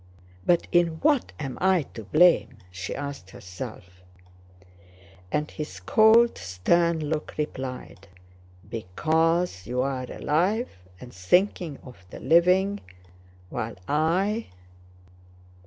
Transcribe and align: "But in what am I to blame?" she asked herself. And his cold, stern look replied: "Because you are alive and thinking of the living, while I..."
"But 0.47 0.65
in 0.71 0.93
what 1.01 1.31
am 1.39 1.59
I 1.61 1.83
to 1.93 2.05
blame?" 2.05 2.57
she 2.71 2.95
asked 2.95 3.29
herself. 3.29 4.01
And 5.31 5.51
his 5.51 5.79
cold, 5.79 6.39
stern 6.39 7.07
look 7.07 7.35
replied: 7.37 8.07
"Because 8.67 9.67
you 9.67 9.83
are 9.83 10.11
alive 10.11 10.71
and 10.99 11.13
thinking 11.13 11.77
of 11.83 12.03
the 12.09 12.19
living, 12.19 12.79
while 13.51 13.75
I..." 13.87 14.47